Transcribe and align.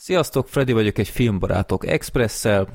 Sziasztok, 0.00 0.48
Freddy 0.48 0.72
vagyok 0.72 0.98
egy 0.98 1.08
Filmbarátok 1.08 1.86
Expresszel. 1.86 2.68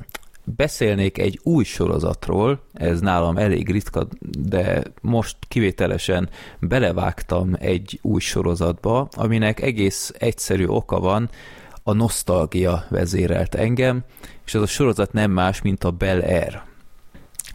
Beszélnék 0.44 1.18
egy 1.18 1.40
új 1.44 1.64
sorozatról, 1.64 2.60
ez 2.74 3.00
nálam 3.00 3.38
elég 3.38 3.70
ritka, 3.70 4.08
de 4.40 4.84
most 5.02 5.38
kivételesen 5.48 6.30
belevágtam 6.60 7.56
egy 7.60 8.00
új 8.02 8.20
sorozatba, 8.20 9.08
aminek 9.12 9.62
egész 9.62 10.14
egyszerű 10.18 10.66
oka 10.66 11.00
van, 11.00 11.30
a 11.84 11.94
nosztalgia 11.94 12.86
vezérelt 12.90 13.56
engem, 13.56 14.04
és 14.46 14.54
ez 14.54 14.62
a 14.62 14.68
sorozat 14.68 15.14
nem 15.14 15.32
más, 15.32 15.62
mint 15.62 15.84
a 15.84 15.92
Bel 15.92 16.20
Air. 16.20 16.62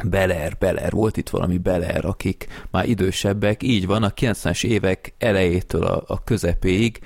Bel 0.04 0.30
Air, 0.30 0.56
Bel 0.58 0.76
Air, 0.76 0.92
volt 0.92 1.16
itt 1.16 1.28
valami 1.28 1.58
Bel 1.58 1.82
Air, 1.82 2.04
akik 2.04 2.46
már 2.70 2.88
idősebbek, 2.88 3.62
így 3.62 3.86
van, 3.86 4.02
a 4.02 4.10
90-es 4.10 4.64
évek 4.64 5.14
elejétől 5.18 5.82
a, 5.82 6.02
a 6.06 6.24
közepéig 6.24 7.00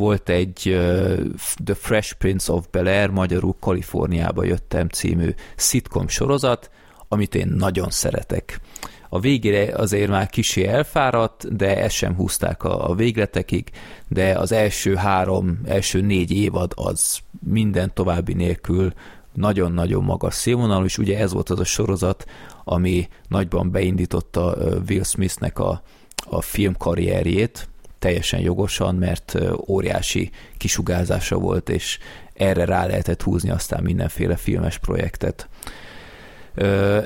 volt 0.00 0.28
egy 0.28 0.62
uh, 0.66 1.18
The 1.64 1.74
Fresh 1.74 2.14
Prince 2.14 2.52
of 2.52 2.66
Bel-Air, 2.70 3.10
magyarul 3.10 3.56
Kaliforniába 3.60 4.44
jöttem 4.44 4.88
című 4.88 5.34
szitkom 5.56 6.08
sorozat, 6.08 6.70
amit 7.08 7.34
én 7.34 7.48
nagyon 7.56 7.90
szeretek. 7.90 8.60
A 9.08 9.20
végére 9.20 9.74
azért 9.74 10.10
már 10.10 10.28
kicsi 10.28 10.66
elfáradt, 10.66 11.56
de 11.56 11.82
ezt 11.82 11.94
sem 11.94 12.14
húzták 12.14 12.64
a, 12.64 12.90
a 12.90 12.94
végletekig, 12.94 13.70
de 14.08 14.38
az 14.38 14.52
első 14.52 14.94
három, 14.94 15.60
első 15.64 16.00
négy 16.00 16.30
évad 16.30 16.72
az 16.76 17.18
minden 17.46 17.94
további 17.94 18.32
nélkül 18.32 18.92
nagyon-nagyon 19.32 20.04
magas 20.04 20.34
színvonalú, 20.34 20.84
és 20.84 20.98
ugye 20.98 21.18
ez 21.18 21.32
volt 21.32 21.50
az 21.50 21.60
a 21.60 21.64
sorozat, 21.64 22.24
ami 22.64 23.08
nagyban 23.28 23.70
beindította 23.70 24.56
Will 24.88 25.02
Smithnek 25.02 25.58
a, 25.58 25.82
a 26.30 26.40
filmkarrierjét, 26.40 27.69
teljesen 28.00 28.40
jogosan, 28.40 28.94
mert 28.94 29.38
óriási 29.68 30.30
kisugárzása 30.56 31.38
volt, 31.38 31.68
és 31.68 31.98
erre 32.34 32.64
rá 32.64 32.86
lehetett 32.86 33.22
húzni 33.22 33.50
aztán 33.50 33.82
mindenféle 33.82 34.36
filmes 34.36 34.78
projektet. 34.78 35.48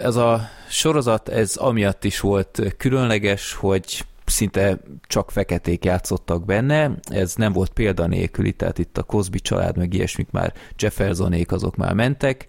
Ez 0.02 0.16
a 0.16 0.48
sorozat, 0.68 1.28
ez 1.28 1.56
amiatt 1.56 2.04
is 2.04 2.20
volt 2.20 2.74
különleges, 2.76 3.52
hogy 3.52 4.04
szinte 4.24 4.78
csak 5.06 5.30
feketék 5.30 5.84
játszottak 5.84 6.44
benne, 6.44 6.90
ez 7.02 7.34
nem 7.34 7.52
volt 7.52 7.70
példanélküli, 7.70 8.52
tehát 8.52 8.78
itt 8.78 8.98
a 8.98 9.02
Cosby 9.02 9.40
család, 9.40 9.76
meg 9.76 9.94
ilyesmik 9.94 10.30
már 10.30 10.52
Jeffersonék 10.78 11.52
azok 11.52 11.76
már 11.76 11.94
mentek, 11.94 12.46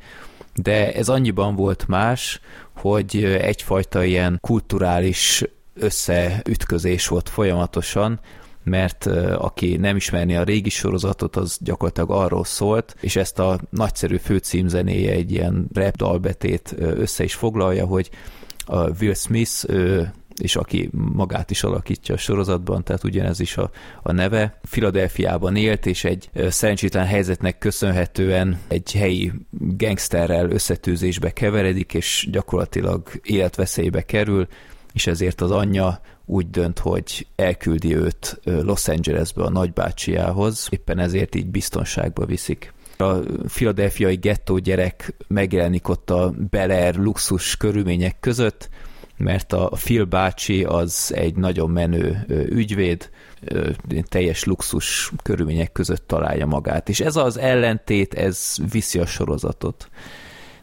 de 0.53 0.93
ez 0.93 1.09
annyiban 1.09 1.55
volt 1.55 1.87
más, 1.87 2.39
hogy 2.75 3.23
egyfajta 3.23 4.03
ilyen 4.03 4.37
kulturális 4.41 5.43
összeütközés 5.75 7.07
volt 7.07 7.29
folyamatosan, 7.29 8.19
mert 8.63 9.05
aki 9.37 9.75
nem 9.77 9.95
ismerni 9.95 10.35
a 10.35 10.43
régi 10.43 10.69
sorozatot, 10.69 11.35
az 11.35 11.57
gyakorlatilag 11.61 12.11
arról 12.11 12.43
szólt, 12.43 12.95
és 12.99 13.15
ezt 13.15 13.39
a 13.39 13.59
nagyszerű 13.69 14.17
főcímzenéje 14.17 15.11
egy 15.11 15.31
ilyen 15.31 15.67
rap 15.73 15.95
dalbetét 15.95 16.75
össze 16.79 17.23
is 17.23 17.33
foglalja, 17.33 17.85
hogy 17.85 18.09
a 18.65 18.89
Will 18.99 19.13
Smith 19.13 19.65
és 20.41 20.55
aki 20.55 20.89
magát 20.91 21.51
is 21.51 21.63
alakítja 21.63 22.15
a 22.15 22.17
sorozatban, 22.17 22.83
tehát 22.83 23.03
ugyanez 23.03 23.39
is 23.39 23.57
a, 23.57 23.71
a 24.01 24.11
neve. 24.11 24.59
Filadelfiában 24.63 25.55
élt, 25.55 25.85
és 25.85 26.03
egy 26.03 26.29
szerencsétlen 26.49 27.05
helyzetnek 27.05 27.57
köszönhetően 27.57 28.59
egy 28.67 28.91
helyi 28.93 29.31
gangsterrel 29.77 30.49
összetűzésbe 30.49 31.31
keveredik, 31.31 31.93
és 31.93 32.27
gyakorlatilag 32.31 33.09
életveszélybe 33.23 34.01
kerül, 34.01 34.47
és 34.95 35.07
ezért 35.07 35.41
az 35.41 35.51
anyja 35.51 35.99
úgy 36.25 36.49
dönt, 36.49 36.79
hogy 36.79 37.27
elküldi 37.35 37.95
őt 37.95 38.39
Los 38.43 38.87
Angelesbe 38.87 39.43
a 39.43 39.49
nagybácsiához, 39.49 40.67
éppen 40.69 40.99
ezért 40.99 41.35
így 41.35 41.47
biztonságba 41.47 42.25
viszik. 42.25 42.73
A 42.97 43.13
filadelfiai 43.47 44.15
gettó 44.15 44.57
gyerek 44.57 45.13
megjelenik 45.27 45.87
ott 45.87 46.09
a 46.09 46.33
Bel 46.49 46.91
luxus 46.91 47.57
körülmények 47.57 48.19
között, 48.19 48.69
mert 49.17 49.53
a 49.53 49.69
Phil 49.69 50.03
bácsi 50.03 50.63
az 50.63 51.11
egy 51.15 51.35
nagyon 51.35 51.69
menő 51.69 52.25
ügyvéd, 52.49 53.09
teljes 54.03 54.43
luxus 54.43 55.11
körülmények 55.23 55.71
között 55.71 56.07
találja 56.07 56.45
magát. 56.45 56.89
És 56.89 56.99
ez 56.99 57.15
az 57.15 57.37
ellentét, 57.37 58.13
ez 58.13 58.55
viszi 58.71 58.99
a 58.99 59.05
sorozatot. 59.05 59.89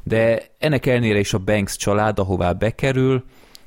De 0.04 0.42
ennek 0.58 0.86
ellenére 0.86 1.18
is 1.18 1.34
a 1.34 1.38
Banks 1.38 1.76
család, 1.76 2.18
ahová 2.18 2.52
bekerül, 2.52 3.24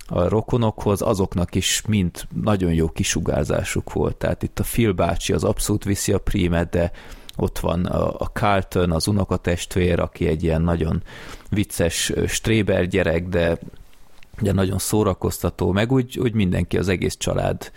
a 0.07 0.27
rokonokhoz, 0.27 1.01
azoknak 1.01 1.55
is 1.55 1.81
mind 1.87 2.11
nagyon 2.43 2.73
jó 2.73 2.89
kisugárzásuk 2.89 3.93
volt. 3.93 4.15
Tehát 4.15 4.43
itt 4.43 4.59
a 4.59 4.63
Phil 4.63 4.91
bácsi 4.91 5.33
az 5.33 5.43
abszolút 5.43 5.83
viszi 5.83 6.13
a 6.13 6.17
prímet, 6.17 6.69
de 6.69 6.91
ott 7.35 7.59
van 7.59 7.85
a 7.85 8.25
Carlton, 8.33 8.91
az 8.91 9.07
unokatestvér, 9.07 9.99
aki 9.99 10.27
egy 10.27 10.43
ilyen 10.43 10.61
nagyon 10.61 11.03
vicces 11.49 12.13
stréber 12.27 12.87
gyerek, 12.87 13.27
de, 13.27 13.59
de 14.39 14.51
nagyon 14.51 14.77
szórakoztató, 14.77 15.71
meg 15.71 15.91
úgy, 15.91 16.19
úgy 16.19 16.33
mindenki, 16.33 16.77
az 16.77 16.87
egész 16.87 17.17
család. 17.17 17.71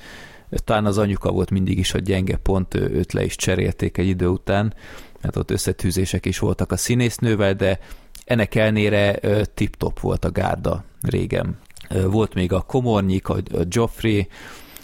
Talán 0.50 0.86
az 0.86 0.98
anyuka 0.98 1.30
volt 1.30 1.50
mindig 1.50 1.78
is 1.78 1.94
a 1.94 1.98
gyenge 1.98 2.36
pont, 2.36 2.74
őt 2.74 3.12
le 3.12 3.24
is 3.24 3.36
cserélték 3.36 3.98
egy 3.98 4.06
idő 4.06 4.26
után, 4.26 4.74
mert 5.22 5.36
ott 5.36 5.50
összetűzések 5.50 6.26
is 6.26 6.38
voltak 6.38 6.72
a 6.72 6.76
színésznővel, 6.76 7.54
de 7.54 7.78
ennek 8.24 8.54
elnére 8.54 9.14
tip-top 9.44 10.00
volt 10.00 10.24
a 10.24 10.30
gárda 10.30 10.84
régen. 11.02 11.58
Volt 11.88 12.34
még 12.34 12.52
a 12.52 12.60
Komornyik, 12.60 13.28
a 13.28 13.40
Joffrey, 13.68 14.28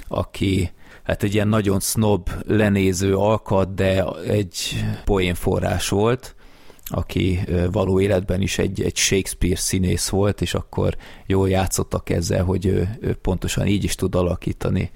aki 0.09 0.73
hát 1.03 1.23
egy 1.23 1.35
ilyen 1.35 1.49
nagyon 1.49 1.81
snob, 1.81 2.31
lenéző 2.47 3.17
alkat, 3.17 3.75
de 3.75 4.05
egy 4.29 4.85
poénforrás 5.05 5.89
volt, 5.89 6.35
aki 6.85 7.41
való 7.73 8.01
életben 8.01 8.41
is 8.41 8.59
egy, 8.59 8.83
egy 8.83 8.97
Shakespeare 8.97 9.57
színész 9.57 10.09
volt, 10.09 10.41
és 10.41 10.55
akkor 10.55 10.97
jól 11.27 11.49
játszottak 11.49 12.11
ezzel, 12.11 12.45
hogy 12.45 12.67
ő, 12.67 12.97
ő 13.01 13.15
pontosan 13.15 13.67
így 13.67 13.85
is 13.85 13.95
tud 13.95 14.15
alakítani. 14.15 14.91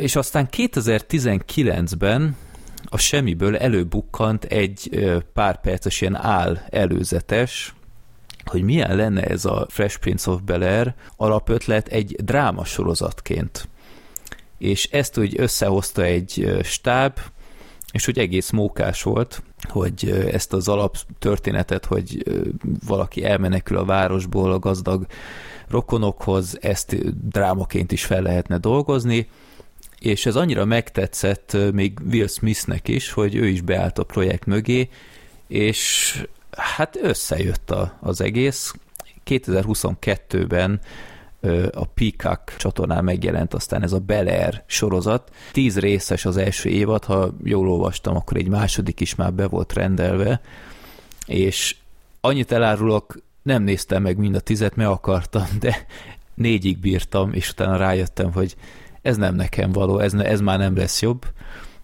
És 0.00 0.16
aztán 0.16 0.48
2019-ben 0.56 2.36
a 2.84 2.98
semmiből 2.98 3.56
előbukkant 3.56 4.44
egy 4.44 5.06
pár 5.32 5.60
perces 5.60 6.00
ilyen 6.00 6.16
áll 6.16 6.58
előzetes, 6.70 7.74
hogy 8.48 8.62
milyen 8.62 8.96
lenne 8.96 9.22
ez 9.22 9.44
a 9.44 9.66
Fresh 9.70 9.98
Prince 9.98 10.30
of 10.30 10.40
Bel-Air 10.40 10.94
alapötlet 11.16 11.88
egy 11.88 12.16
drámasorozatként. 12.24 13.68
És 14.58 14.88
ezt 14.90 15.18
úgy 15.18 15.34
összehozta 15.40 16.02
egy 16.02 16.58
stáb, 16.62 17.18
és 17.92 18.08
úgy 18.08 18.18
egész 18.18 18.50
mókás 18.50 19.02
volt, 19.02 19.42
hogy 19.68 20.28
ezt 20.32 20.52
az 20.52 20.68
alaptörténetet, 20.68 21.84
hogy 21.84 22.22
valaki 22.86 23.24
elmenekül 23.24 23.76
a 23.76 23.84
városból 23.84 24.52
a 24.52 24.58
gazdag 24.58 25.06
rokonokhoz, 25.68 26.58
ezt 26.60 26.96
drámaként 27.28 27.92
is 27.92 28.04
fel 28.04 28.22
lehetne 28.22 28.58
dolgozni, 28.58 29.28
és 29.98 30.26
ez 30.26 30.36
annyira 30.36 30.64
megtetszett 30.64 31.56
még 31.72 31.98
Will 32.10 32.26
Smithnek 32.26 32.88
is, 32.88 33.10
hogy 33.10 33.34
ő 33.34 33.46
is 33.46 33.60
beállt 33.60 33.98
a 33.98 34.04
projekt 34.04 34.46
mögé, 34.46 34.88
és 35.46 36.14
hát 36.62 36.98
összejött 37.02 37.70
a, 37.70 37.98
az 38.00 38.20
egész. 38.20 38.74
2022-ben 39.26 40.80
a 41.72 41.84
Peacock 41.84 42.56
csatornán 42.56 43.04
megjelent 43.04 43.54
aztán 43.54 43.82
ez 43.82 43.92
a 43.92 43.98
Bel 43.98 44.64
sorozat. 44.66 45.30
Tíz 45.52 45.78
részes 45.78 46.24
az 46.24 46.36
első 46.36 46.68
évad, 46.68 47.04
ha 47.04 47.30
jól 47.44 47.68
olvastam, 47.68 48.16
akkor 48.16 48.36
egy 48.36 48.48
második 48.48 49.00
is 49.00 49.14
már 49.14 49.32
be 49.32 49.46
volt 49.46 49.72
rendelve, 49.72 50.40
és 51.26 51.76
annyit 52.20 52.52
elárulok, 52.52 53.18
nem 53.42 53.62
néztem 53.62 54.02
meg 54.02 54.16
mind 54.16 54.34
a 54.34 54.40
tizet, 54.40 54.76
mert 54.76 54.90
akartam, 54.90 55.46
de 55.60 55.86
négyig 56.34 56.78
bírtam, 56.78 57.32
és 57.32 57.50
utána 57.50 57.76
rájöttem, 57.76 58.32
hogy 58.32 58.56
ez 59.02 59.16
nem 59.16 59.34
nekem 59.34 59.72
való, 59.72 59.98
ez, 59.98 60.12
ne, 60.12 60.24
ez 60.24 60.40
már 60.40 60.58
nem 60.58 60.76
lesz 60.76 61.02
jobb, 61.02 61.26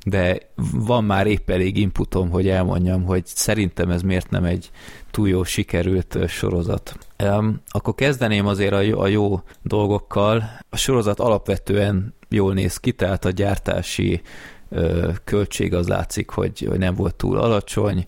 de 0.04 0.38
van 0.72 1.04
már 1.04 1.26
épp 1.26 1.50
elég 1.50 1.76
inputom, 1.76 2.30
hogy 2.30 2.48
elmondjam, 2.48 3.04
hogy 3.04 3.26
szerintem 3.26 3.90
ez 3.90 4.02
miért 4.02 4.30
nem 4.30 4.44
egy 4.44 4.70
túl 5.10 5.28
jó 5.28 5.44
sikerült 5.44 6.28
sorozat. 6.28 6.96
Um, 7.22 7.60
akkor 7.68 7.94
kezdeném 7.94 8.46
azért 8.46 8.72
a 8.72 8.80
jó, 8.80 9.00
a 9.00 9.06
jó 9.06 9.40
dolgokkal. 9.62 10.50
A 10.70 10.76
sorozat 10.76 11.20
alapvetően 11.20 12.14
jól 12.28 12.54
néz 12.54 12.76
ki, 12.76 12.92
tehát 12.92 13.24
a 13.24 13.30
gyártási 13.30 14.20
uh, 14.68 15.14
költség 15.24 15.74
az 15.74 15.88
látszik, 15.88 16.30
hogy, 16.30 16.66
hogy 16.68 16.78
nem 16.78 16.94
volt 16.94 17.14
túl 17.14 17.38
alacsony. 17.38 18.06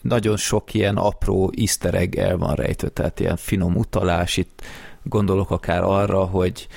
Nagyon 0.00 0.36
sok 0.36 0.74
ilyen 0.74 0.96
apró 0.96 1.52
easter 1.56 1.94
egg 1.94 2.16
el 2.16 2.36
van 2.36 2.54
rejtve, 2.54 2.88
tehát 2.88 3.20
ilyen 3.20 3.36
finom 3.36 3.76
utalás. 3.76 4.36
Itt 4.36 4.62
gondolok 5.02 5.50
akár 5.50 5.82
arra, 5.82 6.24
hogy 6.24 6.68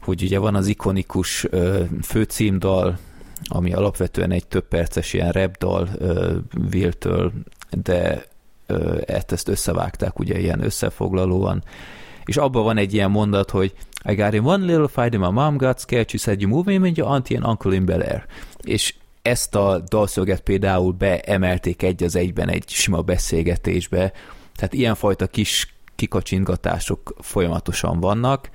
hogy 0.00 0.22
ugye 0.22 0.38
van 0.38 0.54
az 0.54 0.66
ikonikus 0.66 1.44
uh, 1.44 1.88
főcímdal, 2.02 2.98
ami 3.44 3.72
alapvetően 3.72 4.30
egy 4.30 4.46
több 4.46 4.68
perces 4.68 5.12
ilyen 5.12 5.32
repdal 5.32 5.88
Will-től, 6.72 7.32
de 7.70 8.24
ezt, 9.06 9.32
ezt 9.32 9.48
összevágták 9.48 10.18
ugye 10.18 10.38
ilyen 10.38 10.64
összefoglalóan, 10.64 11.64
és 12.24 12.36
abban 12.36 12.62
van 12.62 12.76
egy 12.76 12.94
ilyen 12.94 13.10
mondat, 13.10 13.50
hogy 13.50 13.74
I 14.04 14.14
got 14.14 14.34
in 14.34 14.44
one 14.44 14.64
little 14.64 14.88
fight 14.88 15.14
and 15.14 15.24
my 15.24 15.30
mom 15.30 15.56
got 15.56 15.78
scared, 15.78 16.08
she 16.08 16.18
said 16.18 16.40
you 16.40 16.50
move 16.50 16.70
him 16.70 16.82
and 16.82 16.96
your 16.96 17.10
auntie 17.10 17.36
and 17.36 17.46
uncle 17.46 17.74
in 17.74 17.84
Bel 17.84 18.00
Air. 18.00 18.26
És 18.60 18.94
ezt 19.22 19.54
a 19.54 19.82
dalszöget 19.88 20.40
például 20.40 20.92
beemelték 20.92 21.82
egy 21.82 22.02
az 22.02 22.16
egyben 22.16 22.48
egy 22.48 22.68
sima 22.68 23.02
beszélgetésbe, 23.02 24.12
tehát 24.56 24.72
ilyenfajta 24.74 25.26
kis 25.26 25.74
kikacsintgatások 25.94 27.14
folyamatosan 27.20 28.00
vannak, 28.00 28.50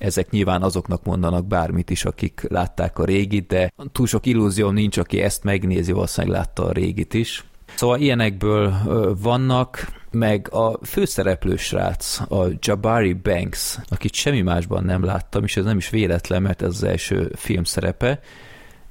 ezek 0.00 0.30
nyilván 0.30 0.62
azoknak 0.62 1.04
mondanak 1.04 1.46
bármit 1.46 1.90
is, 1.90 2.04
akik 2.04 2.46
látták 2.48 2.98
a 2.98 3.04
régit, 3.04 3.46
de 3.46 3.72
túl 3.92 4.06
sok 4.06 4.26
illúzióm 4.26 4.74
nincs, 4.74 4.96
aki 4.96 5.20
ezt 5.20 5.44
megnézi, 5.44 5.92
valószínűleg 5.92 6.36
látta 6.36 6.64
a 6.64 6.72
régit 6.72 7.14
is. 7.14 7.44
Szóval 7.74 8.00
ilyenekből 8.00 8.74
vannak, 9.20 9.98
meg 10.10 10.48
a 10.52 10.78
főszereplő 10.82 11.56
srác, 11.56 12.20
a 12.30 12.46
Jabari 12.60 13.12
Banks, 13.12 13.78
akit 13.88 14.14
semmi 14.14 14.40
másban 14.40 14.84
nem 14.84 15.04
láttam, 15.04 15.44
és 15.44 15.56
ez 15.56 15.64
nem 15.64 15.76
is 15.76 15.90
véletlen, 15.90 16.42
mert 16.42 16.62
ez 16.62 16.68
az 16.68 16.82
első 16.82 17.32
film 17.34 17.64
szerepe, 17.64 18.20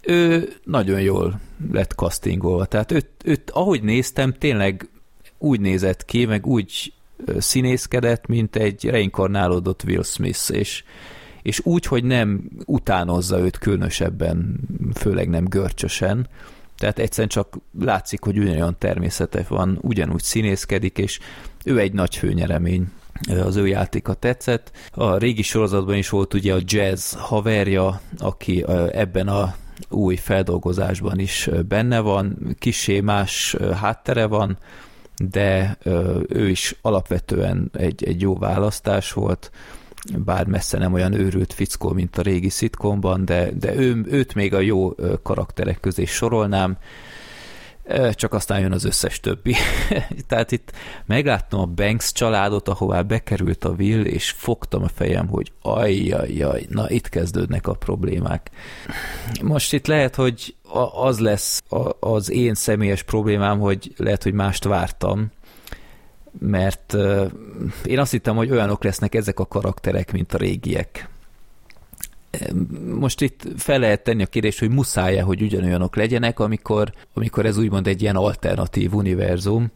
ő 0.02 0.54
nagyon 0.64 1.02
jól 1.02 1.40
lett 1.72 1.92
castingolva. 1.92 2.66
Tehát 2.66 2.92
őt, 2.92 3.10
őt, 3.24 3.50
ahogy 3.50 3.84
néztem, 3.84 4.34
tényleg 4.34 4.90
úgy 5.38 5.60
nézett 5.60 6.06
ki, 6.06 6.26
meg 6.26 6.46
úgy 6.46 6.94
színészkedett, 7.38 8.28
mint 8.28 8.56
egy 8.56 8.86
reinkarnálódott 8.86 9.84
Will 9.84 10.04
Smith, 10.04 10.52
és, 10.52 10.84
és 11.42 11.60
úgy, 11.64 11.86
hogy 11.86 12.04
nem 12.04 12.50
utánozza 12.66 13.40
őt 13.40 13.58
különösebben, 13.58 14.60
főleg 14.94 15.30
nem 15.30 15.46
görcsösen, 15.46 16.28
tehát 16.80 17.00
egyszerűen 17.00 17.30
csak 17.30 17.58
látszik, 17.80 18.24
hogy 18.24 18.38
ugyanolyan 18.38 18.76
természete 18.78 19.46
van, 19.48 19.78
ugyanúgy 19.82 20.24
színészkedik, 20.24 20.98
és 20.98 21.20
ő 21.66 21.80
egy 21.80 21.94
nagy 21.94 22.16
főnyeremény. 22.16 22.92
Az 23.44 23.56
ő 23.56 23.68
játéka 23.68 24.14
tetszett. 24.14 24.72
A 24.92 25.18
régi 25.18 25.42
sorozatban 25.42 25.96
is 25.96 26.10
volt 26.10 26.34
ugye 26.34 26.54
a 26.54 26.60
jazz 26.64 27.14
haverja, 27.14 28.02
aki 28.18 28.66
ebben 28.92 29.28
a 29.28 29.56
új 29.90 30.16
feldolgozásban 30.16 31.20
is 31.20 31.50
benne 31.68 32.00
van, 32.00 32.56
kisé 32.60 33.00
más 33.00 33.56
háttere 33.76 34.26
van, 34.26 34.58
de 35.20 35.78
ő 36.28 36.50
is 36.50 36.76
alapvetően 36.82 37.70
egy, 37.74 38.04
egy 38.04 38.22
jó 38.22 38.36
választás 38.38 39.12
volt, 39.12 39.52
bár 40.18 40.46
messze 40.46 40.78
nem 40.78 40.94
olyan 40.94 41.14
őrült 41.14 41.54
fickó, 41.54 41.90
mint 41.90 42.18
a 42.18 42.22
régi 42.22 42.50
szitkomban, 42.50 43.26
de, 43.26 43.52
de 43.52 43.76
ő, 43.76 44.06
őt 44.08 44.34
még 44.34 44.54
a 44.54 44.60
jó 44.60 44.96
karakterek 45.24 45.80
közé 45.80 46.06
sorolnám, 46.06 46.78
csak 48.12 48.34
aztán 48.34 48.60
jön 48.60 48.72
az 48.72 48.84
összes 48.84 49.20
többi. 49.20 49.56
Tehát 50.28 50.52
itt 50.52 50.72
megláttam 51.06 51.60
a 51.60 51.66
Banks 51.66 52.12
családot, 52.12 52.68
ahová 52.68 53.02
bekerült 53.02 53.66
a 53.66 53.70
Will, 53.78 54.06
és 54.06 54.30
fogtam 54.30 54.84
a 54.84 54.88
fejem, 54.88 55.28
hogy 55.28 55.52
ajjajjaj, 55.62 56.66
na 56.70 56.90
itt 56.90 57.10
kezdődnek 57.10 57.68
a 57.68 57.74
problémák. 57.74 58.50
Most 59.42 59.74
itt 59.74 59.88
lehet, 59.88 60.16
hogy 60.16 60.56
az 60.94 61.20
lesz 61.20 61.64
az 62.00 62.32
én 62.32 62.54
személyes 62.54 63.04
problémám, 63.04 63.60
hogy 63.60 63.94
lehet, 63.98 64.24
hogy 64.24 64.34
mást 64.34 64.64
vártam, 64.64 65.32
mert 66.40 66.96
én 67.86 68.00
azt 68.00 68.12
hittem, 68.12 68.36
hogy 68.36 68.52
olyanok 68.52 68.84
lesznek 68.84 69.16
ezek 69.16 69.40
a 69.40 69.46
karakterek, 69.46 70.12
mint 70.12 70.34
a 70.34 70.38
régiek. 70.38 71.10
Most 73.00 73.22
itt 73.22 73.48
fel 73.58 73.80
lehet 73.80 74.04
tenni 74.04 74.24
a 74.24 74.26
kérdést, 74.26 74.60
hogy 74.60 74.70
muszáj-e, 74.70 75.22
hogy 75.22 75.42
ugyanolyanok 75.42 75.96
legyenek, 75.96 76.40
amikor, 76.40 76.94
amikor 77.14 77.46
ez 77.46 77.58
úgymond 77.58 77.88
egy 77.88 78.02
ilyen 78.02 78.16
alternatív 78.16 78.94
univerzum, 78.94 79.72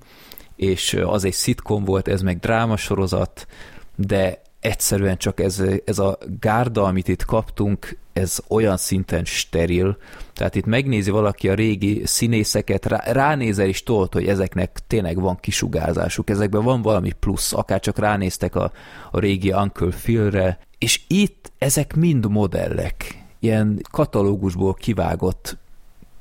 és 0.56 0.94
az 1.04 1.24
egy 1.24 1.34
szitkom 1.34 1.84
volt, 1.84 2.08
ez 2.08 2.22
meg 2.22 2.40
drámasorozat, 2.40 3.48
de 3.96 4.42
egyszerűen 4.60 5.18
csak 5.18 5.40
ez, 5.40 5.64
ez 5.86 6.00
a 6.00 6.18
gárda, 6.40 6.84
amit 6.84 7.08
itt 7.08 7.26
kaptunk, 7.26 7.98
ez 8.14 8.40
olyan 8.48 8.78
szinten 8.78 9.26
steril, 9.26 9.98
tehát 10.34 10.56
itt 10.56 10.66
megnézi 10.66 11.12
valaki 11.12 11.50
a 11.50 11.54
régi 11.54 12.02
színészeket, 12.06 12.86
rá, 12.86 13.04
ránézel 13.12 13.68
is 13.68 13.84
tolt, 13.84 14.14
hogy 14.14 14.28
ezeknek 14.28 14.80
tényleg 14.88 15.20
van 15.20 15.38
kisugárzásuk, 15.40 16.30
ezekben 16.30 16.64
van 16.64 16.82
valami 16.82 17.12
plusz, 17.20 17.54
akár 17.54 17.80
csak 17.80 18.00
ránéztek 18.00 18.56
a, 18.56 18.72
a 19.12 19.20
régi 19.20 19.52
Uncle 19.52 19.90
Philre, 20.02 20.60
és 20.84 21.02
itt 21.08 21.52
ezek 21.58 21.96
mind 21.96 22.30
modellek, 22.30 23.24
ilyen 23.40 23.82
katalógusból 23.92 24.74
kivágott 24.74 25.58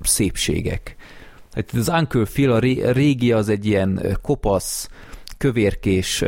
szépségek. 0.01 0.97
Hát 1.53 1.71
az 1.73 1.89
Uncle 1.89 2.25
Phil, 2.25 2.53
a 2.53 2.59
régi 2.93 3.33
az 3.33 3.49
egy 3.49 3.67
ilyen 3.67 4.19
kopasz, 4.23 4.89
kövérkés, 5.39 6.25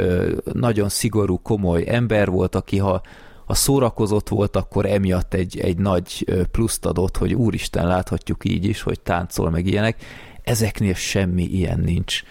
nagyon 0.52 0.88
szigorú, 0.88 1.38
komoly 1.42 1.84
ember 1.86 2.30
volt, 2.30 2.54
aki 2.54 2.78
ha, 2.78 3.02
ha 3.44 3.54
szórakozott 3.54 4.28
volt, 4.28 4.56
akkor 4.56 4.86
emiatt 4.86 5.34
egy, 5.34 5.58
egy 5.58 5.76
nagy 5.76 6.24
pluszt 6.50 6.86
adott, 6.86 7.16
hogy 7.16 7.34
úristen, 7.34 7.86
láthatjuk 7.86 8.44
így 8.44 8.64
is, 8.64 8.82
hogy 8.82 9.00
táncol 9.00 9.50
meg 9.50 9.66
ilyenek. 9.66 10.04
Ezeknél 10.42 10.94
semmi 10.94 11.42
ilyen 11.42 11.80
nincs. 11.80 12.22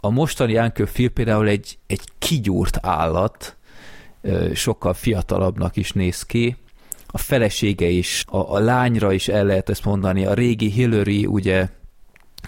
A 0.00 0.10
mostani 0.10 0.58
Uncle 0.58 0.86
Phil 0.86 1.10
például 1.10 1.48
egy, 1.48 1.78
egy 1.86 2.02
kigyúrt 2.18 2.78
állat, 2.80 3.56
sokkal 4.54 4.94
fiatalabbnak 4.94 5.76
is 5.76 5.92
néz 5.92 6.22
ki, 6.22 6.56
a 7.06 7.18
felesége 7.18 7.88
is, 7.88 8.24
a, 8.28 8.54
a 8.54 8.58
lányra 8.58 9.12
is 9.12 9.28
el 9.28 9.44
lehet 9.44 9.68
ezt 9.68 9.84
mondani, 9.84 10.26
a 10.26 10.34
régi 10.34 10.70
Hillary, 10.70 11.26
ugye 11.26 11.68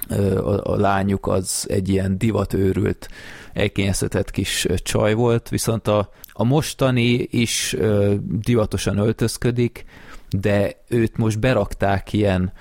a, 0.09 0.73
a 0.73 0.77
lányuk 0.77 1.27
az 1.27 1.67
egy 1.69 1.89
ilyen 1.89 2.19
divatőrült, 2.19 3.09
elkényeztetett 3.53 4.31
kis 4.31 4.67
csaj 4.77 5.15
volt, 5.15 5.49
viszont 5.49 5.89
a, 5.89 6.11
a 6.33 6.45
mostani 6.45 7.29
is 7.31 7.77
divatosan 8.21 8.99
öltözködik, 8.99 9.85
de 10.31 10.83
őt 10.89 11.17
most 11.17 11.41
berakták 11.41 12.13
ilyen 12.13 12.53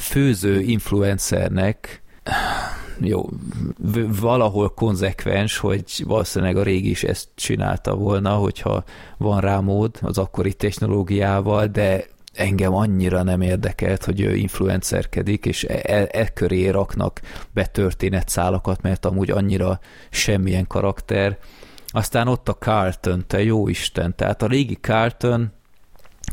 főző 0.00 0.60
influencernek, 0.60 2.02
jó, 3.00 3.28
valahol 4.20 4.68
konzekvens, 4.74 5.58
hogy 5.58 6.04
valószínűleg 6.06 6.56
a 6.56 6.62
régi 6.62 6.90
is 6.90 7.02
ezt 7.02 7.28
csinálta 7.34 7.94
volna, 7.94 8.34
hogyha 8.34 8.84
van 9.18 9.40
rá 9.40 9.60
mód 9.60 9.98
az 10.00 10.18
akkori 10.18 10.54
technológiával, 10.54 11.66
de 11.66 12.04
engem 12.32 12.74
annyira 12.74 13.22
nem 13.22 13.40
érdekelt, 13.40 14.04
hogy 14.04 14.20
ő 14.20 14.36
influencerkedik, 14.36 15.46
és 15.46 15.64
e, 15.64 15.80
e, 15.82 16.08
e 16.12 16.28
köré 16.28 16.68
raknak 16.68 17.20
be 17.52 17.70
szálakat, 18.26 18.82
mert 18.82 19.04
amúgy 19.04 19.30
annyira 19.30 19.80
semmilyen 20.10 20.66
karakter. 20.66 21.38
Aztán 21.88 22.28
ott 22.28 22.48
a 22.48 22.56
Carlton, 22.56 23.24
te 23.26 23.42
jó 23.42 23.68
Isten, 23.68 24.16
tehát 24.16 24.42
a 24.42 24.46
régi 24.46 24.74
Carlton 24.74 25.52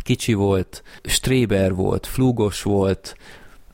kicsi 0.03 0.33
volt, 0.33 0.83
stréber 1.03 1.73
volt, 1.73 2.05
flugos 2.05 2.61
volt, 2.63 3.15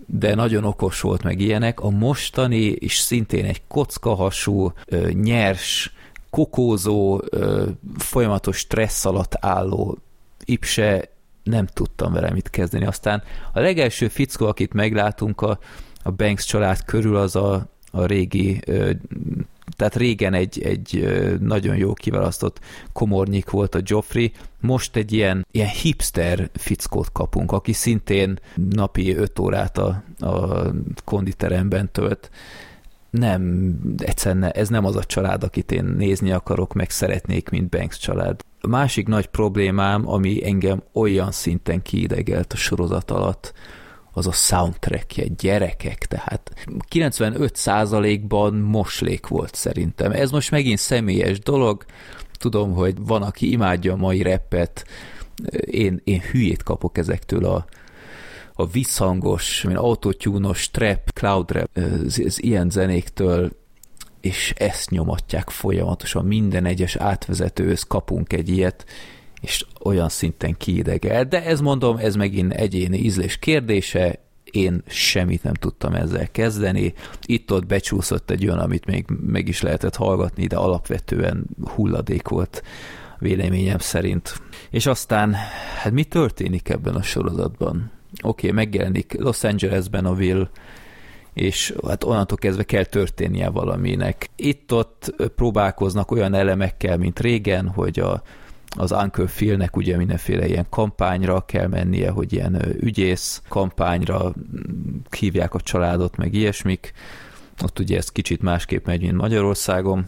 de 0.06 0.36
nagyon 0.36 0.64
okos 0.64 1.02
volt 1.02 1.24
meg 1.24 1.40
ilyenek. 1.40 1.80
A 1.80 1.90
mostani 1.90 2.66
is 2.66 2.98
szintén 2.98 3.46
egy 3.46 3.62
kockahasú, 3.68 4.74
nyers, 5.12 5.94
kokózó, 6.30 7.22
folyamatos 7.98 8.58
stressz 8.58 9.06
alatt 9.06 9.36
álló 9.40 9.98
Ipse 10.46 11.10
nem 11.44 11.66
tudtam 11.66 12.14
vele 12.14 12.32
mit 12.32 12.50
kezdeni. 12.50 12.86
Aztán 12.86 13.24
a 13.54 13.60
legelső 13.60 14.08
fickó, 14.08 14.46
akit 14.46 14.74
meglátunk 14.74 15.42
a, 15.42 15.60
a 16.04 16.12
Banks 16.12 16.46
család 16.46 16.84
körül, 16.84 17.16
az 17.16 17.36
a, 17.36 17.68
a 17.92 18.06
régi, 18.06 18.62
tehát 19.76 19.96
régen 19.96 20.34
egy, 20.34 20.62
egy 20.62 21.08
nagyon 21.40 21.76
jó 21.76 21.94
kiválasztott 21.94 22.60
komornyik 22.94 23.50
volt 23.50 23.76
a 23.76 23.82
Joffrey, 23.84 24.32
most 24.60 24.96
egy 24.96 25.14
ilyen, 25.14 25.46
ilyen 25.52 25.68
hipster 25.68 26.50
fickót 26.54 27.12
kapunk, 27.12 27.52
aki 27.52 27.74
szintén 27.74 28.40
napi 28.70 29.16
5 29.16 29.40
órát 29.40 29.78
a, 29.78 30.04
a 30.20 30.64
konditeremben 31.06 31.92
tölt. 31.92 32.30
Nem, 33.10 33.74
egyszerűen 33.98 34.44
ez 34.44 34.70
nem 34.70 34.86
az 34.86 34.96
a 34.96 35.04
család, 35.04 35.44
akit 35.44 35.72
én 35.72 35.84
nézni 35.84 36.32
akarok, 36.32 36.74
meg 36.74 36.90
szeretnék, 36.90 37.50
mint 37.50 37.70
Banks 37.70 37.98
család. 37.98 38.42
A 38.62 38.68
másik 38.68 39.08
nagy 39.08 39.26
problémám, 39.26 40.10
ami 40.10 40.46
engem 40.46 40.84
olyan 40.94 41.32
szinten 41.32 41.82
kiidegelt 41.82 42.54
a 42.54 42.56
sorozat 42.56 43.12
alatt, 43.12 43.54
az 44.14 44.28
a 44.28 44.32
soundtrackje, 44.32 45.26
gyerekek, 45.28 46.06
tehát 46.06 46.52
95%-ban 46.90 48.54
moslék 48.54 49.28
volt 49.28 49.56
szerintem. 49.56 50.12
Ez 50.12 50.32
most 50.32 50.52
megint 50.52 50.80
személyes 50.80 51.40
dolog, 51.40 51.86
tudom, 52.32 52.74
hogy 52.74 52.96
van, 53.00 53.22
aki 53.22 53.52
imádja 53.52 53.94
a 53.94 53.98
mai 53.98 54.22
reppet, 54.22 54.86
én, 55.66 56.02
én 56.04 56.20
hülyét 56.20 56.64
kapok 56.64 56.98
ezektől 56.98 57.46
a, 57.46 57.66
a 58.54 58.68
visszhangos, 58.68 59.66
autotúnos 59.66 60.72
trap, 60.72 61.10
cloud 61.14 61.52
rap, 61.52 61.78
az, 62.06 62.22
az 62.26 62.44
ilyen 62.44 62.70
zenéktől 62.70 63.52
és 64.22 64.54
ezt 64.58 64.90
nyomatják 64.90 65.50
folyamatosan. 65.50 66.26
Minden 66.26 66.66
egyes 66.66 66.96
átvezetőhöz 66.96 67.84
kapunk 67.84 68.34
egy 68.34 68.50
ilyet, 68.50 68.86
és 69.44 69.66
olyan 69.84 70.10
szinten 70.10 70.58
kiidegel. 70.58 71.24
De 71.24 71.44
ez 71.44 71.62
mondom, 71.62 71.98
ez 71.98 72.16
megint 72.16 72.54
egyéni 72.54 72.98
ízlés 72.98 73.38
kérdése, 73.38 74.20
én 74.44 74.84
semmit 74.88 75.44
nem 75.44 75.54
tudtam 75.54 75.94
ezzel 75.94 76.32
kezdeni. 76.32 76.94
Itt-ott 77.26 77.66
becsúszott 77.66 78.30
egy 78.30 78.46
olyan, 78.46 78.60
amit 78.60 78.86
még 78.86 79.06
meg 79.26 79.48
is 79.48 79.62
lehetett 79.62 79.96
hallgatni, 79.96 80.48
de 80.48 80.56
alapvetően 80.56 81.46
hulladék 81.76 82.28
volt 82.28 82.64
véleményem 83.20 83.78
szerint. 83.78 84.42
És 84.70 84.86
aztán, 84.86 85.36
hát 85.82 85.94
mi 85.94 86.04
történik 86.04 86.70
ebben 86.70 86.96
a 86.96 87.02
sorozatban? 87.02 87.92
okay, 88.22 88.52
megjelenik 88.52 89.16
Los 89.20 89.44
Angelesben 89.44 90.06
a 90.06 90.12
Will, 90.12 90.50
és 91.34 91.74
hát 91.88 92.04
onnantól 92.04 92.38
kezdve 92.38 92.64
kell 92.64 92.84
történnie 92.84 93.50
valaminek. 93.50 94.30
Itt-ott 94.36 95.16
próbálkoznak 95.36 96.12
olyan 96.12 96.34
elemekkel, 96.34 96.98
mint 96.98 97.20
régen, 97.20 97.68
hogy 97.68 98.00
a, 98.00 98.22
az 98.76 98.92
Uncle 98.92 99.26
Philnek 99.26 99.76
ugye 99.76 99.98
mindenféle 99.98 100.48
ilyen 100.48 100.66
kampányra 100.70 101.42
kell 101.42 101.68
mennie, 101.68 102.10
hogy 102.10 102.34
ilyen 102.34 102.66
ügyész 102.80 103.42
kampányra 103.48 104.34
hívják 105.18 105.54
a 105.54 105.62
családot, 105.62 106.18
meg 106.18 106.34
ilyesmik. 106.34 106.94
Ott 107.64 107.80
ugye 107.80 107.98
ez 107.98 108.10
kicsit 108.10 108.42
másképp 108.42 108.86
megy, 108.86 109.02
mint 109.02 109.18
Magyarországon. 109.18 110.06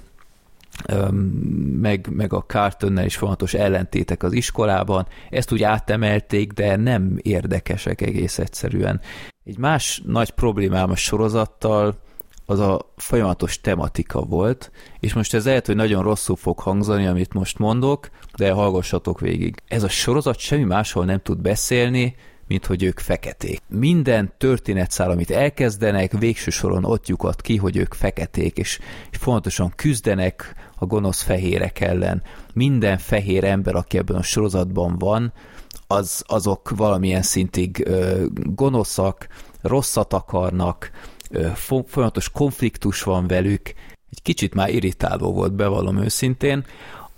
Meg, 1.81 2.07
meg 2.11 2.33
a 2.33 2.43
Cartonnel 2.47 3.05
is 3.05 3.15
fontos 3.15 3.53
ellentétek 3.53 4.23
az 4.23 4.33
iskolában. 4.33 5.07
Ezt 5.29 5.51
úgy 5.51 5.63
átemelték, 5.63 6.51
de 6.51 6.75
nem 6.75 7.17
érdekesek 7.21 8.01
egész 8.01 8.39
egyszerűen. 8.39 9.01
Egy 9.43 9.57
más 9.57 10.01
nagy 10.05 10.29
problémám 10.29 10.89
a 10.89 10.95
sorozattal 10.95 12.03
az 12.45 12.59
a 12.59 12.93
folyamatos 12.95 13.61
tematika 13.61 14.21
volt, 14.21 14.71
és 14.99 15.13
most 15.13 15.33
ez 15.33 15.45
lehet, 15.45 15.65
hogy 15.65 15.75
nagyon 15.75 16.03
rosszul 16.03 16.35
fog 16.35 16.59
hangzani, 16.59 17.05
amit 17.05 17.33
most 17.33 17.59
mondok, 17.59 18.09
de 18.37 18.51
hallgassatok 18.51 19.19
végig. 19.19 19.55
Ez 19.67 19.83
a 19.83 19.89
sorozat 19.89 20.39
semmi 20.39 20.63
máshol 20.63 21.05
nem 21.05 21.19
tud 21.21 21.37
beszélni, 21.37 22.15
mint 22.47 22.65
hogy 22.65 22.83
ők 22.83 22.99
feketék. 22.99 23.61
Minden 23.67 24.33
történetszál, 24.37 25.11
amit 25.11 25.31
elkezdenek, 25.31 26.11
végső 26.11 26.51
soron 26.51 26.83
ott 26.83 27.07
lyukat 27.07 27.41
ki, 27.41 27.57
hogy 27.57 27.77
ők 27.77 27.93
feketék, 27.93 28.57
és, 28.57 28.79
és 29.11 29.17
fontosan 29.17 29.73
küzdenek 29.75 30.55
a 30.75 30.85
gonosz 30.85 31.21
fehérek 31.21 31.79
ellen. 31.79 32.21
Minden 32.53 32.97
fehér 32.97 33.43
ember, 33.43 33.75
aki 33.75 33.97
ebben 33.97 34.15
a 34.15 34.23
sorozatban 34.23 34.97
van, 34.97 35.33
az, 35.87 36.23
azok 36.27 36.69
valamilyen 36.75 37.21
szintig 37.21 37.83
ö, 37.87 38.25
gonoszak, 38.33 39.27
rosszat 39.61 40.13
akarnak, 40.13 40.91
folyamatos 41.53 42.29
konfliktus 42.29 43.03
van 43.03 43.27
velük, 43.27 43.73
egy 44.11 44.21
kicsit 44.21 44.53
már 44.53 44.69
irritáló 44.69 45.33
volt, 45.33 45.53
bevallom 45.53 45.97
őszintén. 45.97 46.65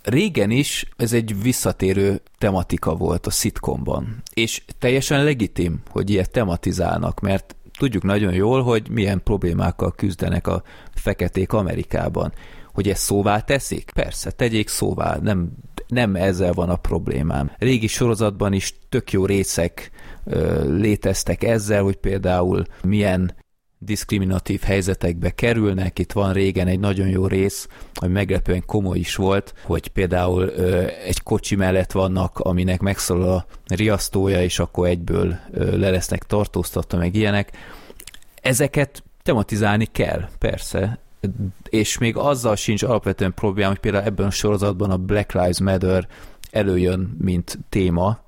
Régen 0.04 0.52
is 0.52 0.86
ez 0.98 1.14
egy 1.14 1.42
visszatérő 1.42 2.22
tematika 2.38 2.96
volt 2.96 3.28
a 3.28 3.32
szitkomban, 3.32 4.24
és 4.34 4.62
teljesen 4.80 5.24
legitim, 5.24 5.82
hogy 5.90 6.10
ilyet 6.10 6.32
tematizálnak, 6.32 7.20
mert 7.20 7.56
tudjuk 7.78 8.04
nagyon 8.04 8.34
jól, 8.34 8.64
hogy 8.64 8.90
milyen 8.90 9.24
problémákkal 9.24 9.92
küzdenek 9.96 10.48
a 10.48 10.64
feketék 10.94 11.54
Amerikában. 11.54 12.34
Hogy 12.74 12.90
ezt 12.90 13.02
szóvá 13.02 13.40
teszik? 13.40 13.92
Persze, 13.94 14.32
tegyék 14.32 14.68
szóvá, 14.68 15.18
nem 15.22 15.52
nem 15.88 16.16
ezzel 16.16 16.54
van 16.54 16.70
a 16.70 16.76
problémám. 16.76 17.52
Régi 17.58 17.88
sorozatban 17.88 18.54
is 18.54 18.74
tök 18.90 19.12
jó 19.12 19.26
részek 19.26 19.92
ö, 20.24 20.76
léteztek 20.78 21.44
ezzel, 21.44 21.84
hogy 21.84 21.96
például 21.96 22.66
milyen 22.84 23.36
diszkriminatív 23.80 24.62
helyzetekbe 24.62 25.30
kerülnek. 25.30 26.00
Itt 26.00 26.12
van 26.12 26.34
régen 26.34 26.68
egy 26.68 26.80
nagyon 26.80 27.08
jó 27.08 27.28
rész, 27.28 27.68
ami 27.94 28.12
meglepően 28.12 28.66
komoly 28.66 28.98
is 28.98 29.16
volt, 29.16 29.54
hogy 29.64 29.88
például 29.88 30.44
ö, 30.44 30.88
egy 30.88 31.24
kocsi 31.24 31.56
mellett 31.56 31.92
vannak, 31.92 32.40
aminek 32.40 32.80
megszólal 32.80 33.36
a 33.36 33.46
riasztója, 33.68 34.44
és 34.44 34.60
akkor 34.60 34.88
egyből 34.88 35.40
ö, 35.52 35.78
le 35.78 35.90
lesznek 35.90 36.24
tartóztatva, 36.24 36.98
meg 36.98 37.16
ilyenek. 37.16 37.52
Ezeket 38.42 39.04
tematizálni 39.24 39.86
kell, 39.86 40.30
persze, 40.40 41.00
és 41.70 41.98
még 41.98 42.18
azzal 42.18 42.56
sincs 42.56 42.84
alapvetően 42.84 43.34
probléma, 43.34 43.70
hogy 43.70 43.80
például 43.80 44.04
ebben 44.04 44.26
a 44.26 44.32
sorozatban 44.32 44.92
a 44.92 44.98
Black 44.98 45.34
Lives 45.34 45.60
Matter 45.60 46.08
előjön, 46.52 47.18
mint 47.22 47.60
téma, 47.70 48.20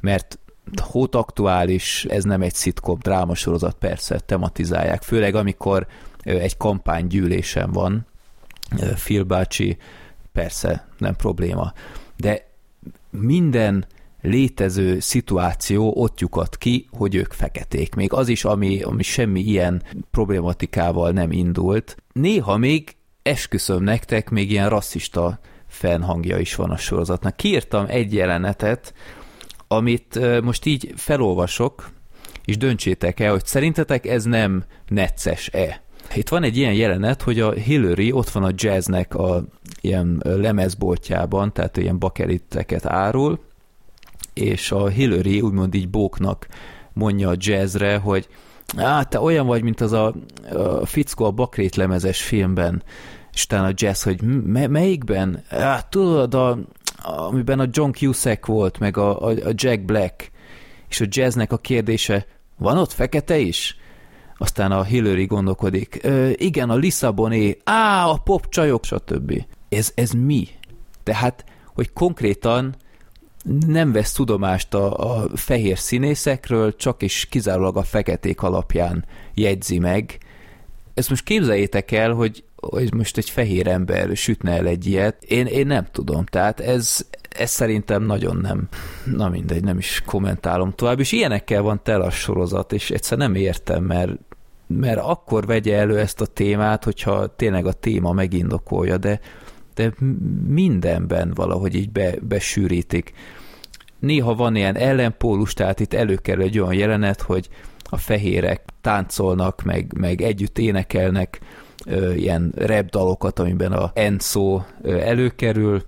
mert 0.00 0.38
hót 0.82 1.14
aktuális, 1.14 2.04
ez 2.04 2.24
nem 2.24 2.42
egy 2.42 2.54
szitkom, 2.54 2.98
drámasorozat, 2.98 3.74
persze, 3.74 4.18
tematizálják, 4.18 5.02
főleg 5.02 5.34
amikor 5.34 5.86
egy 6.22 6.56
kampánygyűlésen 6.56 7.72
van, 7.72 8.06
Phil 8.94 9.22
bácsi, 9.22 9.76
persze, 10.32 10.88
nem 10.98 11.16
probléma, 11.16 11.72
de 12.16 12.48
minden 13.10 13.86
létező 14.20 15.00
szituáció 15.00 15.92
ott 15.96 16.20
lyukat 16.20 16.56
ki, 16.56 16.88
hogy 16.90 17.14
ők 17.14 17.32
feketék. 17.32 17.94
Még 17.94 18.12
az 18.12 18.28
is, 18.28 18.44
ami, 18.44 18.82
ami 18.82 19.02
semmi 19.02 19.40
ilyen 19.40 19.82
problématikával 20.10 21.10
nem 21.10 21.32
indult. 21.32 21.96
Néha 22.12 22.56
még 22.56 22.96
esküszöm 23.22 23.82
nektek, 23.82 24.30
még 24.30 24.50
ilyen 24.50 24.68
rasszista 24.68 25.38
fennhangja 25.66 26.38
is 26.38 26.54
van 26.54 26.70
a 26.70 26.76
sorozatnak. 26.76 27.36
Kiírtam 27.36 27.84
egy 27.88 28.14
jelenetet, 28.14 28.94
amit 29.76 30.40
most 30.42 30.66
így 30.66 30.92
felolvasok, 30.96 31.90
és 32.44 32.56
döntsétek 32.56 33.20
el, 33.20 33.30
hogy 33.30 33.46
szerintetek 33.46 34.06
ez 34.06 34.24
nem 34.24 34.64
necces-e. 34.88 35.82
Itt 36.14 36.28
van 36.28 36.42
egy 36.42 36.56
ilyen 36.56 36.72
jelenet, 36.72 37.22
hogy 37.22 37.40
a 37.40 37.52
Hillary 37.52 38.12
ott 38.12 38.28
van 38.28 38.44
a 38.44 38.52
jazznek 38.54 39.14
a 39.14 39.44
ilyen 39.80 40.22
lemezboltjában, 40.22 41.52
tehát 41.52 41.76
ilyen 41.76 41.98
bakeliteket 41.98 42.86
árul, 42.86 43.38
és 44.32 44.72
a 44.72 44.88
Hillary 44.88 45.40
úgymond 45.40 45.74
így 45.74 45.88
bóknak 45.88 46.46
mondja 46.92 47.28
a 47.28 47.36
jazzre, 47.36 47.96
hogy 47.96 48.28
á, 48.76 49.02
te 49.02 49.20
olyan 49.20 49.46
vagy, 49.46 49.62
mint 49.62 49.80
az 49.80 49.92
a, 49.92 50.14
a 50.52 50.86
fickó 50.86 51.24
a 51.24 51.30
bakrét 51.30 51.76
lemezes 51.76 52.22
filmben, 52.22 52.82
és 53.32 53.46
talán 53.46 53.64
a 53.64 53.74
jazz, 53.74 54.02
hogy 54.02 54.22
me- 54.22 54.68
melyikben? 54.68 55.44
Á, 55.48 55.80
tudod, 55.80 56.34
a, 56.34 56.58
amiben 57.04 57.60
a 57.60 57.68
John 57.70 57.90
Cusack 57.90 58.46
volt, 58.46 58.78
meg 58.78 58.96
a, 58.96 59.26
a, 59.26 59.30
a 59.30 59.52
Jack 59.54 59.80
Black, 59.84 60.30
és 60.88 61.00
a 61.00 61.06
jazznek 61.08 61.52
a 61.52 61.58
kérdése, 61.58 62.26
van 62.56 62.78
ott 62.78 62.92
fekete 62.92 63.38
is? 63.38 63.76
Aztán 64.36 64.72
a 64.72 64.82
Hillary 64.82 65.26
gondolkodik, 65.26 66.08
igen, 66.32 66.70
a 66.70 66.74
Lisszaboni, 66.74 67.56
á, 67.64 68.06
a 68.06 68.16
pop 68.16 68.48
csajok, 68.48 68.84
stb. 68.84 69.44
Ez, 69.68 69.92
ez 69.94 70.10
mi? 70.10 70.48
Tehát, 71.02 71.44
hogy 71.74 71.92
konkrétan 71.92 72.74
nem 73.66 73.92
vesz 73.92 74.12
tudomást 74.12 74.74
a, 74.74 75.16
a 75.16 75.28
fehér 75.34 75.78
színészekről, 75.78 76.76
csak 76.76 77.02
és 77.02 77.26
kizárólag 77.26 77.76
a 77.76 77.82
feketék 77.82 78.42
alapján 78.42 79.04
jegyzi 79.34 79.78
meg. 79.78 80.18
Ezt 80.94 81.10
most 81.10 81.24
képzeljétek 81.24 81.92
el, 81.92 82.12
hogy, 82.12 82.44
hogy 82.70 82.94
most 82.94 83.16
egy 83.16 83.30
fehér 83.30 83.66
ember 83.66 84.16
sütne 84.16 84.50
el 84.50 84.66
egy 84.66 84.86
ilyet. 84.86 85.22
Én, 85.24 85.46
én 85.46 85.66
nem 85.66 85.86
tudom, 85.92 86.24
tehát 86.24 86.60
ez, 86.60 87.06
ez 87.28 87.50
szerintem 87.50 88.02
nagyon 88.02 88.36
nem, 88.36 88.68
na 89.04 89.28
mindegy, 89.28 89.64
nem 89.64 89.78
is 89.78 90.02
kommentálom 90.06 90.70
tovább, 90.70 91.00
és 91.00 91.12
ilyenekkel 91.12 91.62
van 91.62 91.80
tele 91.82 92.04
a 92.04 92.10
sorozat, 92.10 92.72
és 92.72 92.90
egyszer 92.90 93.18
nem 93.18 93.34
értem, 93.34 93.84
mert, 93.84 94.12
mert 94.66 95.00
akkor 95.00 95.46
vegye 95.46 95.76
elő 95.76 95.98
ezt 95.98 96.20
a 96.20 96.26
témát, 96.26 96.84
hogyha 96.84 97.36
tényleg 97.36 97.66
a 97.66 97.72
téma 97.72 98.12
megindokolja, 98.12 98.96
de 98.96 99.20
de 99.74 99.92
mindenben 100.46 101.32
valahogy 101.34 101.74
így 101.74 101.90
be, 101.90 102.14
besűrítik. 102.20 103.12
Néha 103.98 104.34
van 104.34 104.56
ilyen 104.56 104.76
ellenpólus, 104.76 105.54
tehát 105.54 105.80
itt 105.80 105.94
előkerül 105.94 106.42
egy 106.42 106.58
olyan 106.58 106.74
jelenet, 106.74 107.20
hogy 107.20 107.48
a 107.82 107.96
fehérek 107.96 108.62
táncolnak, 108.80 109.62
meg, 109.62 109.98
meg 109.98 110.22
együtt 110.22 110.58
énekelnek 110.58 111.40
ilyen 112.16 112.52
rap 112.56 112.88
dalokat, 112.88 113.38
amiben 113.38 113.72
a 113.72 113.92
ö, 114.82 114.98
előkerül, 114.98 115.82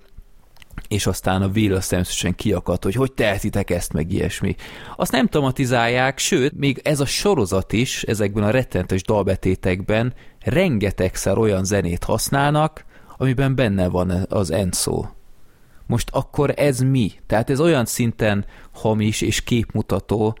és 0.87 1.07
aztán 1.07 1.41
a 1.41 1.47
Will 1.55 1.75
azt 1.75 1.89
természetesen 1.89 2.35
kiakadt, 2.35 2.83
hogy 2.83 2.95
hogy 2.95 3.13
tehetitek 3.13 3.69
ezt, 3.69 3.93
meg 3.93 4.11
ilyesmi. 4.11 4.55
Azt 4.95 5.11
nem 5.11 5.27
tematizálják, 5.27 6.17
sőt, 6.17 6.57
még 6.57 6.81
ez 6.83 6.99
a 6.99 7.05
sorozat 7.05 7.73
is, 7.73 8.03
ezekben 8.03 8.43
a 8.43 8.49
rettentes 8.49 9.03
dalbetétekben 9.03 10.13
rengetegszer 10.39 11.37
olyan 11.37 11.63
zenét 11.63 12.03
használnak, 12.03 12.85
amiben 13.17 13.55
benne 13.55 13.87
van 13.87 14.25
az 14.29 14.51
enszó. 14.51 15.05
Most 15.85 16.09
akkor 16.11 16.53
ez 16.55 16.79
mi? 16.79 17.11
Tehát 17.27 17.49
ez 17.49 17.59
olyan 17.59 17.85
szinten 17.85 18.45
hamis 18.71 19.21
és 19.21 19.43
képmutató, 19.43 20.37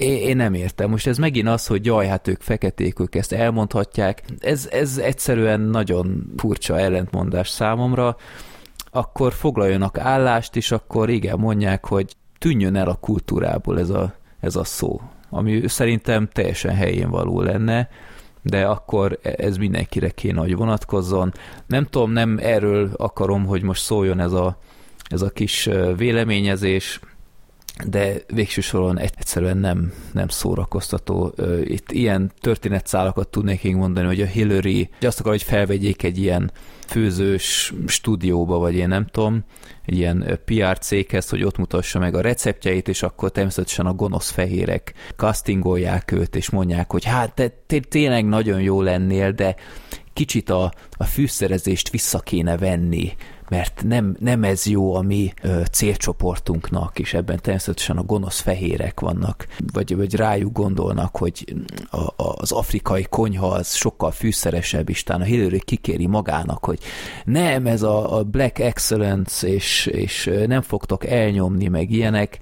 én 0.00 0.36
nem 0.36 0.54
értem. 0.54 0.90
Most 0.90 1.06
ez 1.06 1.18
megint 1.18 1.48
az, 1.48 1.66
hogy 1.66 1.86
jaj, 1.86 2.06
hát 2.06 2.28
ők 2.28 2.40
feketék, 2.40 3.00
ők 3.00 3.14
ezt 3.14 3.32
elmondhatják. 3.32 4.22
Ez, 4.38 4.68
ez 4.72 4.98
egyszerűen 4.98 5.60
nagyon 5.60 6.32
furcsa 6.36 6.78
ellentmondás 6.78 7.48
számomra. 7.48 8.16
Akkor 8.90 9.32
foglaljanak 9.32 9.98
állást, 9.98 10.56
és 10.56 10.70
akkor 10.70 11.10
igen, 11.10 11.38
mondják, 11.38 11.86
hogy 11.86 12.16
tűnjön 12.38 12.76
el 12.76 12.88
a 12.88 12.94
kultúrából 12.94 13.78
ez 13.78 13.90
a, 13.90 14.14
ez 14.40 14.56
a 14.56 14.64
szó. 14.64 15.00
Ami 15.30 15.68
szerintem 15.68 16.28
teljesen 16.32 16.74
helyén 16.74 17.10
való 17.10 17.40
lenne 17.40 17.88
de 18.42 18.66
akkor 18.66 19.18
ez 19.22 19.56
mindenkire 19.56 20.10
kéne, 20.10 20.40
hogy 20.40 20.56
vonatkozzon. 20.56 21.32
Nem 21.66 21.84
tudom, 21.84 22.12
nem 22.12 22.38
erről 22.42 22.90
akarom, 22.96 23.46
hogy 23.46 23.62
most 23.62 23.82
szóljon 23.82 24.20
ez 24.20 24.32
a, 24.32 24.58
ez 25.08 25.22
a 25.22 25.30
kis 25.30 25.68
véleményezés, 25.96 27.00
de 27.86 28.14
végső 28.34 28.60
soron 28.60 28.98
egyszerűen 28.98 29.56
nem, 29.56 29.92
nem 30.12 30.28
szórakoztató. 30.28 31.34
Itt 31.64 31.92
ilyen 31.92 32.32
történetszálakat 32.40 33.28
tudnék 33.28 33.64
én 33.64 33.76
mondani, 33.76 34.06
hogy 34.06 34.20
a 34.20 34.26
Hillary 34.26 34.90
azt 35.00 35.20
akar, 35.20 35.32
hogy 35.32 35.42
felvegyék 35.42 36.02
egy 36.02 36.18
ilyen 36.18 36.50
főzős 36.86 37.74
stúdióba, 37.86 38.58
vagy 38.58 38.74
én 38.74 38.88
nem 38.88 39.06
tudom, 39.06 39.44
egy 39.86 39.96
ilyen 39.96 40.40
PR 40.44 40.78
céghez, 40.78 41.28
hogy 41.28 41.42
ott 41.42 41.58
mutassa 41.58 41.98
meg 41.98 42.14
a 42.14 42.20
receptjeit, 42.20 42.88
és 42.88 43.02
akkor 43.02 43.30
természetesen 43.30 43.86
a 43.86 43.94
gonosz 43.94 44.30
fehérek 44.30 44.92
castingolják 45.16 46.12
őt, 46.12 46.36
és 46.36 46.50
mondják, 46.50 46.90
hogy 46.90 47.04
hát 47.04 47.34
te, 47.34 47.52
te 47.66 47.80
tényleg 47.80 48.24
nagyon 48.24 48.60
jó 48.60 48.82
lennél, 48.82 49.32
de 49.32 49.54
kicsit 50.12 50.50
a, 50.50 50.72
a 50.90 51.04
fűszerezést 51.04 51.90
vissza 51.90 52.18
kéne 52.18 52.56
venni, 52.56 53.12
mert 53.50 53.82
nem, 53.86 54.16
nem 54.18 54.44
ez 54.44 54.66
jó 54.66 54.94
a 54.94 55.02
mi 55.02 55.32
ö, 55.42 55.62
célcsoportunknak, 55.72 56.98
és 56.98 57.14
ebben 57.14 57.38
természetesen 57.42 57.96
a 57.96 58.02
gonosz 58.02 58.40
fehérek 58.40 59.00
vannak, 59.00 59.46
vagy, 59.72 59.96
vagy 59.96 60.14
rájuk 60.14 60.52
gondolnak, 60.52 61.16
hogy 61.16 61.54
a, 61.90 61.96
a, 61.96 62.12
az 62.16 62.52
afrikai 62.52 63.06
konyha 63.10 63.46
az 63.46 63.74
sokkal 63.74 64.10
fűszeresebb, 64.10 64.88
és 64.88 65.04
a 65.06 65.22
Hillary 65.22 65.60
kikéri 65.64 66.06
magának, 66.06 66.64
hogy 66.64 66.78
nem, 67.24 67.66
ez 67.66 67.82
a, 67.82 68.16
a 68.16 68.22
Black 68.24 68.58
Excellence, 68.58 69.48
és, 69.48 69.86
és 69.86 70.30
nem 70.46 70.62
fogtok 70.62 71.06
elnyomni, 71.06 71.68
meg 71.68 71.90
ilyenek, 71.90 72.40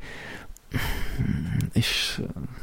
és 1.73 2.21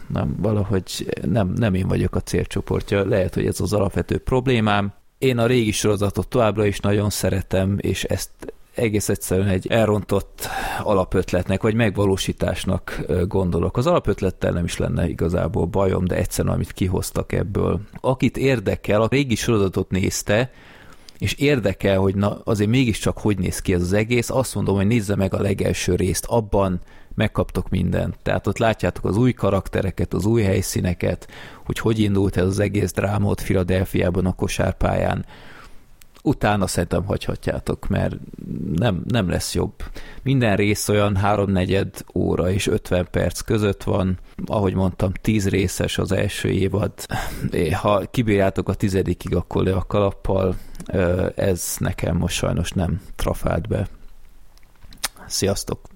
nem, 0.08 0.36
valahogy 0.40 1.16
nem, 1.22 1.48
nem 1.48 1.74
én 1.74 1.88
vagyok 1.88 2.16
a 2.16 2.22
célcsoportja, 2.22 3.06
lehet, 3.06 3.34
hogy 3.34 3.46
ez 3.46 3.60
az 3.60 3.74
alapvető 3.74 4.18
problémám, 4.18 4.94
én 5.26 5.38
a 5.38 5.46
régi 5.46 5.72
sorozatot 5.72 6.28
továbbra 6.28 6.66
is 6.66 6.80
nagyon 6.80 7.10
szeretem, 7.10 7.78
és 7.82 8.04
ezt 8.04 8.30
egész 8.76 9.10
egyszerűen 9.10 9.48
egy 9.48 9.68
elrontott 9.68 10.48
alapötletnek, 10.84 11.62
vagy 11.62 11.74
megvalósításnak 11.74 13.06
gondolok. 13.28 13.78
Az 13.78 13.88
alapötlettel 13.88 14.52
nem 14.52 14.64
is 14.64 14.78
lenne 14.78 15.08
igazából 15.08 15.66
bajom, 15.66 16.06
de 16.06 16.16
egyszerűen 16.16 16.54
amit 16.54 16.72
kihoztak 16.72 17.32
ebből. 17.32 17.80
Akit 18.02 18.38
érdekel, 18.38 19.02
a 19.02 19.08
régi 19.08 19.36
sorozatot 19.36 19.90
nézte, 19.90 20.52
és 21.18 21.34
érdekel, 21.34 22.00
hogy 22.00 22.16
na, 22.16 22.42
azért 22.44 22.70
mégiscsak 22.70 23.18
hogy 23.18 23.38
néz 23.38 23.60
ki 23.60 23.74
ez 23.74 23.82
az 23.82 23.94
egész, 23.94 24.30
azt 24.30 24.56
mondom, 24.56 24.76
hogy 24.76 24.88
nézze 24.88 25.16
meg 25.16 25.34
a 25.34 25.42
legelső 25.42 25.96
részt, 25.96 26.26
abban 26.26 26.82
megkaptok 27.16 27.70
mindent. 27.70 28.18
Tehát 28.22 28.48
ott 28.48 28.58
látjátok 28.58 29.06
az 29.06 29.18
új 29.18 29.34
karaktereket, 29.34 30.14
az 30.14 30.26
új 30.26 30.42
helyszíneket, 30.44 31.28
hogy 31.66 31.80
hogy 31.80 32.00
indult 32.00 32.38
ez 32.38 32.46
az 32.46 32.60
egész 32.60 32.92
dráma 32.92 33.30
ott 33.30 33.42
Filadelfiában 33.42 34.26
a 34.26 34.34
kosárpályán. 34.34 35.26
Utána 36.24 36.68
szerintem 36.68 37.06
hagyhatjátok, 37.06 37.88
mert 37.88 38.16
nem, 38.76 39.04
nem 39.08 39.30
lesz 39.30 39.54
jobb. 39.54 39.74
Minden 40.24 40.56
rész 40.56 40.90
olyan 40.90 41.16
háromnegyed 41.16 42.06
óra 42.14 42.52
és 42.52 42.68
50 42.68 43.08
perc 43.12 43.42
között 43.42 43.84
van. 43.84 44.20
Ahogy 44.46 44.74
mondtam, 44.74 45.12
10 45.22 45.50
részes 45.50 45.98
az 45.98 46.12
első 46.12 46.50
évad. 46.50 46.94
Ha 47.82 48.02
kibírjátok 48.12 48.70
a 48.70 48.74
tizedikig, 48.74 49.36
akkor 49.36 49.64
le 49.64 49.76
a 49.76 49.86
kalappal. 49.88 50.56
Ez 51.36 51.76
nekem 51.80 52.18
most 52.18 52.36
sajnos 52.36 52.72
nem 52.72 53.02
trafált 53.16 53.68
be. 53.68 53.88
Sziasztok! 55.28 55.95